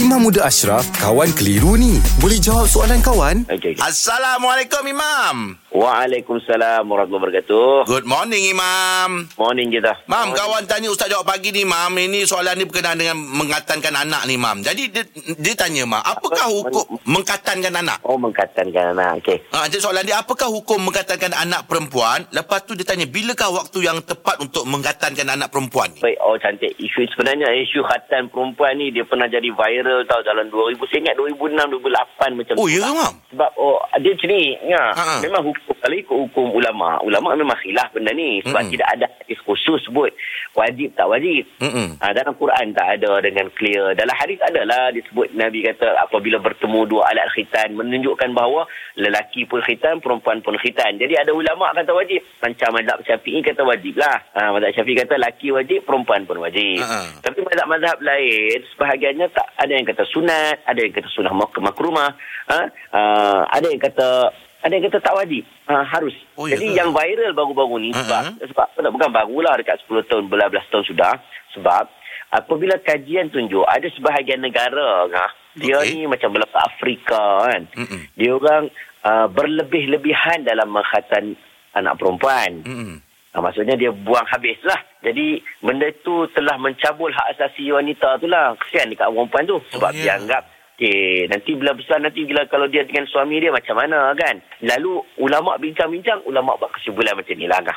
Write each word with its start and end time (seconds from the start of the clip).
Imam 0.00 0.24
Muda 0.24 0.48
Ashraf, 0.48 0.88
kawan 0.96 1.28
keliru 1.36 1.76
ni. 1.76 2.00
Boleh 2.24 2.40
jawab 2.40 2.64
soalan 2.64 3.04
kawan? 3.04 3.44
Okey. 3.52 3.76
Assalamualaikum 3.84 4.80
Imam. 4.88 5.60
Waalaikumsalam 5.70 6.82
warahmatullahi 6.82 7.46
wabarakatuh. 7.46 7.86
Good 7.86 8.02
morning 8.02 8.42
Imam. 8.44 9.30
Morning 9.34 9.70
kita. 9.70 10.02
Mam, 10.04 10.34
kawan 10.34 10.66
tanya 10.66 10.90
Ustaz 10.90 11.06
jawab 11.06 11.22
pagi 11.24 11.54
ni 11.54 11.62
Mam. 11.62 11.94
Ini 11.94 12.26
soalan 12.26 12.58
ni 12.58 12.66
berkenaan 12.66 12.98
dengan 12.98 13.14
mengkatankan 13.14 13.94
anak 13.96 14.26
ni 14.26 14.34
Mam. 14.34 14.60
Jadi 14.60 14.90
dia, 14.90 15.06
dia 15.38 15.54
tanya 15.54 15.86
Mam, 15.86 16.02
apakah 16.02 16.42
Apa? 16.42 16.56
hukum 16.58 16.84
mengkatankan 17.06 17.70
anak? 17.72 18.02
Oh 18.02 18.18
mengkatankan 18.18 18.92
anak. 18.92 19.22
Okey. 19.22 19.38
Ha, 19.48 19.66
jadi 19.66 19.78
soalan 19.78 20.02
dia, 20.02 20.18
apakah 20.18 20.50
hukum 20.50 20.82
mengkatankan 20.82 21.32
anak 21.32 21.64
perempuan? 21.64 22.26
Lepas 22.28 22.66
tu 22.66 22.74
dia 22.74 22.82
tanya, 22.82 23.06
bilakah 23.06 23.48
waktu 23.48 23.78
yang 23.80 24.02
tepat 24.02 24.42
untuk 24.42 24.66
mengkatankan 24.66 25.30
anak 25.30 25.48
perempuan 25.48 25.94
ni? 25.94 26.02
Baik, 26.02 26.18
oh 26.20 26.34
cantik. 26.34 26.74
Isu 26.76 27.06
sebenarnya 27.08 27.46
isu 27.56 27.80
khatan 27.80 28.26
perempuan 28.28 28.74
ni 28.74 28.90
dia 28.90 29.06
pernah 29.06 29.26
jadi 29.26 29.46
viral 29.46 30.02
tau 30.04 30.18
dalam 30.22 30.50
2000. 30.50 30.82
Saya 30.90 30.98
ingat 30.98 31.14
2006, 31.14 31.78
2008 31.78 32.34
macam 32.34 32.54
Oh, 32.58 32.66
tu. 32.66 32.74
ya 32.74 32.82
ke 32.82 32.90
Mam? 32.90 33.14
Sebab 33.30 33.50
oh 33.62 33.78
dia 34.02 34.10
macam 34.10 34.28
ni 34.30 34.58
ya. 34.66 34.82
Ha-ha. 34.90 35.22
Memang 35.22 35.42
hukum 35.46 35.74
kalau 35.78 35.96
ikut 35.96 36.16
hukum 36.28 36.46
ulama, 36.50 36.98
ulama 37.06 37.38
memang 37.38 37.56
khilaf 37.62 37.94
benda 37.94 38.10
ni 38.10 38.42
sebab 38.42 38.66
Mm-mm. 38.66 38.72
tidak 38.74 38.88
ada 38.90 39.06
hadis 39.06 39.38
khusus 39.46 39.78
sebut 39.86 40.10
wajib 40.58 40.90
tak 40.98 41.06
wajib. 41.06 41.46
Mm-mm. 41.62 41.94
Ha, 42.02 42.10
dalam 42.10 42.34
Quran 42.34 42.74
tak 42.74 42.98
ada 42.98 43.22
dengan 43.22 43.46
clear. 43.54 43.94
Dalam 43.94 44.12
hadis 44.18 44.42
adalah 44.42 44.90
disebut 44.90 45.30
Nabi 45.38 45.62
kata 45.62 45.94
apabila 46.02 46.42
bertemu 46.42 46.90
dua 46.90 47.06
alat 47.06 47.30
khitan 47.32 47.78
menunjukkan 47.78 48.34
bahawa 48.34 48.66
lelaki 48.98 49.46
pun 49.46 49.62
khitan, 49.62 50.02
perempuan 50.02 50.42
pun 50.42 50.58
khitan. 50.58 50.98
Jadi 50.98 51.14
ada 51.14 51.30
ulama 51.30 51.70
kata 51.70 51.94
wajib. 51.94 52.20
Macam 52.42 52.74
mazhab 52.74 52.98
Syafi'i 53.06 53.40
kata 53.46 53.62
wajib 53.62 53.94
lah. 53.94 54.18
Ha, 54.34 54.50
mazhab 54.50 54.74
Syafi'i 54.74 54.98
kata 55.06 55.16
lelaki 55.16 55.54
wajib, 55.54 55.86
perempuan 55.86 56.26
pun 56.26 56.42
wajib. 56.42 56.82
Ha-ha. 56.82 57.22
Mazhab-mazhab 57.50 57.98
lain 57.98 58.62
sebahagiannya 58.74 59.26
tak 59.34 59.50
ada 59.58 59.72
yang 59.74 59.82
kata 59.82 60.06
sunat, 60.06 60.62
ada 60.62 60.78
yang 60.78 60.94
kata 60.94 61.10
sunah 61.10 61.34
mak- 61.34 61.58
makrumah, 61.58 62.14
ha? 62.46 62.60
uh, 62.94 63.42
ada 63.50 63.66
yang 63.66 63.82
kata 63.82 64.30
ada 64.62 64.70
yang 64.70 64.86
kata 64.86 65.02
tak 65.02 65.18
wajib. 65.18 65.42
Ha, 65.66 65.82
harus. 65.82 66.14
Oh, 66.38 66.46
ya 66.46 66.54
Jadi 66.54 66.70
ke? 66.70 66.78
yang 66.78 66.94
viral 66.94 67.34
baru-baru 67.34 67.82
ni 67.82 67.90
sebab 67.90 68.38
sebab 68.38 68.66
tak 68.70 68.92
bukan 68.94 69.10
barulah 69.10 69.58
dekat 69.58 69.82
10 69.88 70.06
tahun, 70.06 70.30
belas 70.30 70.62
tahun 70.70 70.86
sudah. 70.86 71.18
Sebab 71.58 71.90
apabila 72.30 72.78
kajian 72.78 73.34
tunjuk 73.34 73.66
ada 73.66 73.88
sebahagian 73.90 74.44
negara 74.44 75.10
ha, 75.10 75.26
dia 75.58 75.80
Okey. 75.82 75.90
ni 75.96 76.06
macam 76.06 76.30
belaka 76.30 76.58
Afrika 76.62 77.50
kan. 77.50 77.66
Mm-mm. 77.74 78.00
Dia 78.14 78.30
orang 78.36 78.70
uh, 79.02 79.26
berlebih-lebihan 79.26 80.46
dalam 80.46 80.70
menghatan 80.70 81.34
anak 81.74 81.98
perempuan. 81.98 82.62
Mm-mm. 82.62 83.09
Ha, 83.30 83.38
maksudnya 83.38 83.78
dia 83.78 83.94
buang 83.94 84.26
habis 84.26 84.58
lah. 84.66 84.78
Jadi 85.06 85.38
benda 85.62 85.86
tu 86.02 86.26
telah 86.34 86.58
mencabul 86.58 87.14
hak 87.14 87.38
asasi 87.38 87.70
wanita 87.70 88.18
tu 88.18 88.26
lah. 88.26 88.58
Kesian 88.58 88.90
dekat 88.90 89.06
perempuan 89.06 89.46
tu. 89.46 89.58
Sebab 89.70 89.90
Oh, 89.90 89.96
ya. 89.96 90.02
dia 90.02 90.14
anggap 90.18 90.44
Okay, 90.80 91.28
nanti 91.28 91.52
bila 91.60 91.76
besar 91.76 92.00
nanti 92.00 92.24
bila 92.24 92.48
kalau 92.48 92.64
dia 92.64 92.80
dengan 92.88 93.04
suami 93.04 93.36
dia 93.36 93.52
macam 93.52 93.76
mana 93.76 94.16
kan. 94.16 94.40
Lalu 94.64 95.04
ulama 95.20 95.60
bincang-bincang, 95.60 96.24
ulama 96.24 96.56
buat 96.56 96.72
kesimpulan 96.72 97.20
macam 97.20 97.36
ni 97.36 97.44
lah. 97.44 97.60
Angah. 97.60 97.76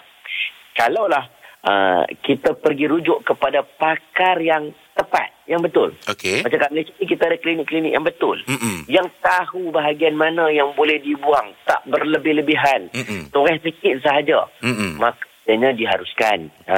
Kalaulah 0.71 1.27
uh, 1.67 2.07
kita 2.23 2.55
pergi 2.55 2.87
rujuk 2.87 3.27
kepada 3.27 3.59
pakar 3.59 4.39
yang 4.39 4.71
tepat, 4.95 5.35
yang 5.51 5.59
betul. 5.59 5.91
Okey. 6.07 6.47
Macam 6.47 6.63
kat 6.63 6.71
Malaysia 6.71 6.95
ni 6.95 7.03
kita 7.03 7.23
ada 7.27 7.37
klinik-klinik 7.43 7.91
yang 7.91 8.07
betul. 8.07 8.39
Mm-mm. 8.47 8.87
Yang 8.87 9.11
tahu 9.19 9.75
bahagian 9.75 10.15
mana 10.15 10.47
yang 10.47 10.71
boleh 10.71 10.95
dibuang. 11.03 11.51
Tak 11.67 11.83
berlebih-lebihan. 11.91 12.87
Mm-mm. 12.95 13.35
Toreh 13.35 13.59
sikit 13.59 13.99
sahaja. 13.99 14.47
Mm-mm. 14.63 14.95
Maknanya 15.43 15.75
diharuskan. 15.75 16.39
Ha, 16.71 16.77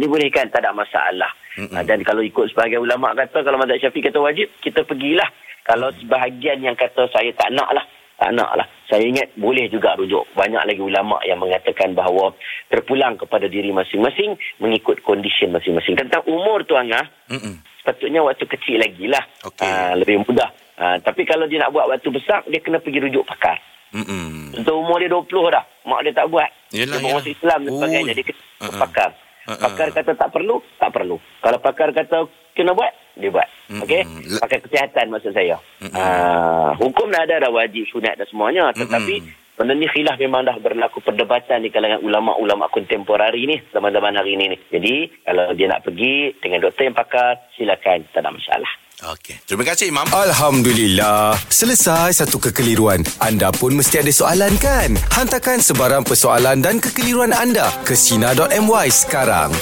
dibolehkan, 0.00 0.48
tak 0.48 0.64
ada 0.64 0.72
masalah. 0.72 1.28
Mm-mm. 1.60 1.76
Ha, 1.76 1.84
dan 1.84 2.00
kalau 2.00 2.24
ikut 2.24 2.48
sebahagian 2.48 2.80
ulama 2.80 3.12
kata, 3.12 3.44
kalau 3.44 3.60
Mazhab 3.60 3.76
Syafiq 3.76 4.08
kata 4.08 4.16
wajib, 4.16 4.48
kita 4.64 4.80
pergilah. 4.88 5.28
Kalau 5.60 5.92
sebahagian 5.92 6.64
yang 6.64 6.72
kata 6.72 7.04
saya 7.12 7.28
tak 7.36 7.52
nak 7.52 7.68
lah, 7.76 7.84
tak 8.16 8.32
nak 8.32 8.48
lah. 8.56 8.64
Saya 8.88 9.04
ingat 9.04 9.28
boleh 9.36 9.68
juga 9.68 9.92
rujuk. 9.92 10.24
Banyak 10.32 10.64
lagi 10.64 10.80
ulama 10.80 11.20
yang 11.28 11.36
mengatakan 11.36 11.92
bahawa 11.92 12.32
terpulang 12.72 13.20
kepada 13.20 13.44
diri 13.44 13.68
masing-masing 13.76 14.40
mengikut 14.56 15.04
kondisi 15.04 15.44
masing-masing. 15.44 16.00
Tentang 16.00 16.24
umur 16.24 16.64
tu 16.64 16.80
Angah, 16.80 17.04
Mm-mm. 17.28 17.60
sepatutnya 17.84 18.24
waktu 18.24 18.48
kecil 18.48 18.80
lagi 18.80 19.04
lah. 19.04 19.20
Okey. 19.44 19.68
Ah, 19.68 19.92
lebih 19.92 20.24
mudah. 20.24 20.48
Ah, 20.80 20.96
tapi 20.96 21.28
kalau 21.28 21.44
dia 21.44 21.60
nak 21.60 21.76
buat 21.76 21.92
waktu 21.92 22.08
besar, 22.08 22.40
dia 22.48 22.62
kena 22.64 22.80
pergi 22.80 23.04
rujuk 23.04 23.28
pakar. 23.28 23.60
Mm-mm. 23.92 24.56
Untuk 24.56 24.74
umur 24.80 24.96
dia 24.96 25.12
20 25.12 25.28
dah. 25.52 25.64
Mak 25.86 26.00
dia 26.02 26.12
tak 26.12 26.26
buat. 26.28 26.50
Yelah, 26.74 26.98
dia 26.98 27.14
masuk 27.14 27.32
Islam 27.32 27.58
dan 27.62 27.70
Ui. 27.70 27.76
sebagainya. 27.78 28.12
Dia 28.12 28.24
kena 28.26 28.40
Uh-uh. 28.42 28.66
uh 28.66 28.80
pakar. 28.82 29.10
Uh-uh. 29.46 29.62
Pakar 29.62 29.88
kata 29.94 30.12
tak 30.18 30.30
perlu, 30.34 30.56
tak 30.82 30.90
perlu. 30.90 31.16
Kalau 31.38 31.58
pakar 31.62 31.88
kata 31.94 32.26
kena 32.58 32.74
buat, 32.74 32.92
dia 33.14 33.30
buat. 33.30 33.48
Okey? 33.86 34.02
Pakar 34.42 34.58
kesihatan 34.66 35.06
maksud 35.14 35.30
saya. 35.30 35.54
Mm-mm. 35.78 35.94
Ah, 35.94 36.74
hukum 36.82 37.06
dah 37.14 37.22
ada 37.22 37.46
dah 37.46 37.50
wajib, 37.54 37.86
sunat 37.86 38.18
dan 38.18 38.26
semuanya. 38.26 38.74
Tetapi 38.74 39.14
benda 39.54 39.72
ni 39.78 39.86
khilaf 39.86 40.18
memang 40.18 40.42
dah 40.44 40.58
berlaku 40.58 40.98
perdebatan 41.00 41.62
di 41.62 41.70
kalangan 41.70 42.02
ulama-ulama 42.02 42.66
kontemporari 42.68 43.46
ni 43.46 43.56
zaman-zaman 43.70 44.18
hari 44.18 44.34
ini 44.34 44.44
ni. 44.52 44.58
Jadi 44.72 44.94
kalau 45.22 45.54
dia 45.54 45.70
nak 45.70 45.86
pergi 45.86 46.34
dengan 46.42 46.66
doktor 46.66 46.82
yang 46.90 46.98
pakar, 46.98 47.46
silakan, 47.54 48.02
tak 48.10 48.26
ada 48.26 48.34
masalah. 48.34 48.72
Okey. 48.96 49.36
Terima 49.44 49.60
kasih 49.68 49.92
Imam. 49.92 50.08
Alhamdulillah. 50.08 51.36
Selesai 51.52 52.16
satu 52.16 52.40
kekeliruan. 52.40 53.04
Anda 53.20 53.52
pun 53.52 53.76
mesti 53.76 54.00
ada 54.00 54.08
soalan 54.08 54.56
kan? 54.56 54.96
Hantarkan 55.12 55.60
sebarang 55.60 56.00
persoalan 56.00 56.64
dan 56.64 56.80
kekeliruan 56.80 57.36
anda 57.36 57.68
ke 57.84 57.92
Sina.my 57.92 58.88
sekarang. 58.88 59.52